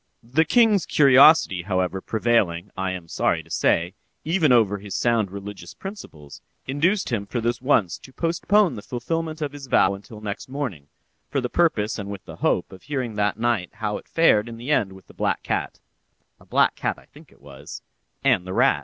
The 0.23 0.45
king's 0.45 0.87
curiosity, 0.87 1.61
however, 1.61 2.01
prevailing, 2.01 2.71
I 2.75 2.89
am 2.89 3.07
sorry 3.07 3.43
to 3.43 3.51
say, 3.51 3.93
even 4.25 4.51
over 4.51 4.79
his 4.79 4.95
sound 4.95 5.29
religious 5.29 5.75
principles, 5.75 6.41
induced 6.65 7.11
him 7.11 7.27
for 7.27 7.39
this 7.39 7.61
once 7.61 7.99
to 7.99 8.11
postpone 8.11 8.73
the 8.73 8.81
fulfilment 8.81 9.43
of 9.43 9.51
his 9.51 9.67
vow 9.67 9.93
until 9.93 10.19
next 10.19 10.49
morning, 10.49 10.87
for 11.29 11.39
the 11.39 11.49
purpose 11.49 11.99
and 11.99 12.09
with 12.09 12.25
the 12.25 12.37
hope 12.37 12.71
of 12.71 12.81
hearing 12.81 13.13
that 13.13 13.37
night 13.37 13.69
how 13.75 13.99
it 13.99 14.07
fared 14.07 14.49
in 14.49 14.57
the 14.57 14.71
end 14.71 14.91
with 14.93 15.05
the 15.05 15.13
black 15.13 15.43
cat 15.43 15.79
(a 16.39 16.47
black 16.47 16.73
cat, 16.75 16.97
I 16.97 17.05
think 17.05 17.31
it 17.31 17.39
was) 17.39 17.83
and 18.23 18.47
the 18.47 18.53
rat. 18.53 18.79